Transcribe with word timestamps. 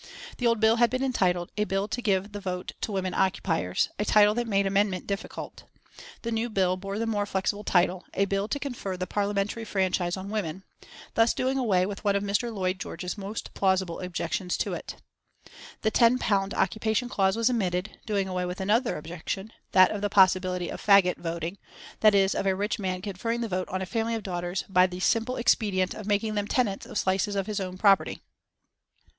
The 0.39 0.47
old 0.47 0.59
bill 0.59 0.77
had 0.77 0.89
been 0.89 1.03
entitled: 1.03 1.51
"A 1.57 1.63
Bill 1.63 1.87
to 1.89 2.01
give 2.01 2.31
the 2.31 2.39
Vote 2.39 2.73
to 2.81 2.91
Women 2.91 3.13
Occupiers," 3.13 3.89
a 3.99 4.03
title 4.03 4.33
that 4.33 4.47
made 4.47 4.65
amendment 4.65 5.05
difficult. 5.05 5.65
The 6.23 6.31
new 6.31 6.49
bill 6.49 6.75
bore 6.75 6.97
the 6.97 7.05
more 7.05 7.27
flexible 7.27 7.63
title, 7.63 8.05
"A 8.15 8.25
Bill 8.25 8.47
to 8.47 8.57
Confer 8.59 8.97
the 8.97 9.05
Parliamentary 9.05 9.63
Franchise 9.63 10.17
on 10.17 10.31
Women," 10.31 10.63
thus 11.13 11.35
doing 11.35 11.59
away 11.59 11.85
with 11.85 12.03
one 12.03 12.15
of 12.15 12.23
Mr. 12.23 12.51
Lloyd 12.51 12.79
George's 12.79 13.15
most 13.15 13.53
plausible 13.53 13.99
objections 13.99 14.57
to 14.57 14.73
it. 14.73 14.95
The 15.83 15.91
£10 15.91 16.51
occupation 16.55 17.07
clause 17.07 17.35
was 17.37 17.51
omitted, 17.51 17.99
doing 18.07 18.27
away 18.27 18.45
with 18.45 18.59
another 18.59 18.97
objection, 18.97 19.53
that 19.71 19.91
of 19.91 20.01
the 20.01 20.09
possibility 20.09 20.69
of 20.69 20.83
"faggot 20.83 21.17
voting," 21.19 21.59
that 21.99 22.15
is, 22.15 22.33
of 22.33 22.47
a 22.47 22.55
rich 22.55 22.79
man 22.79 23.03
conferring 23.03 23.41
the 23.41 23.47
vote 23.47 23.69
on 23.69 23.83
a 23.83 23.85
family 23.85 24.15
of 24.15 24.23
daughters 24.23 24.63
by 24.67 24.87
the 24.87 24.99
simple 24.99 25.35
expedient 25.35 25.93
of 25.93 26.07
making 26.07 26.33
them 26.33 26.47
tenants 26.47 26.87
of 26.87 26.97
slices 26.97 27.35
of 27.35 27.45
his 27.45 27.59
own 27.59 27.77
property. 27.77 28.19